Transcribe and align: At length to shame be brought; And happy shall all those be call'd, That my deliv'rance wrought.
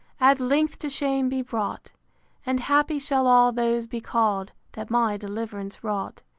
At 0.19 0.39
length 0.39 0.79
to 0.79 0.89
shame 0.89 1.29
be 1.29 1.43
brought; 1.43 1.91
And 2.43 2.59
happy 2.61 2.97
shall 2.97 3.27
all 3.27 3.51
those 3.51 3.85
be 3.85 4.01
call'd, 4.01 4.51
That 4.71 4.89
my 4.89 5.15
deliv'rance 5.15 5.83
wrought. 5.83 6.23